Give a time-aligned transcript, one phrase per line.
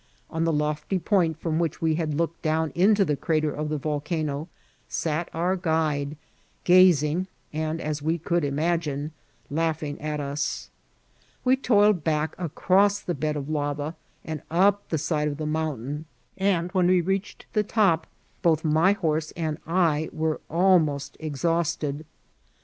[0.31, 3.77] On the lofty point from which we' had looked down into the crater of the
[3.77, 4.49] volcano
[4.89, 6.17] sat our guide,
[6.63, 9.11] gazing, and, as we could imagine,
[9.51, 10.71] laughing at us.
[11.45, 13.95] We toiled back across the bed of lava
[14.25, 16.05] and up the side of the mountain,
[16.35, 18.07] and when we reached the top
[18.41, 22.05] both my horse and I were almost exhausted.